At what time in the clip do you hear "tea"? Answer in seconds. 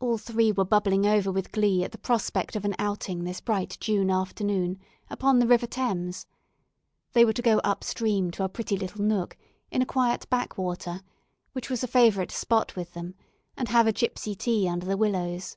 14.34-14.68